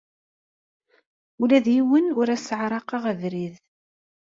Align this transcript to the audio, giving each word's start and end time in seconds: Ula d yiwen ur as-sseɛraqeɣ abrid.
Ula 1.41 1.59
d 1.65 1.67
yiwen 1.75 2.07
ur 2.19 2.27
as-sseɛraqeɣ 2.35 3.03
abrid. 3.11 3.55